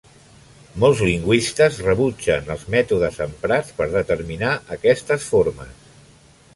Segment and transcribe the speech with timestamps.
[0.83, 5.91] Molts lingüistes rebutgen els mètodes emprats per determinar aquestes formes.